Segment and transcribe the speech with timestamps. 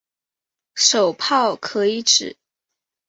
[0.73, 2.35] 手炮可以指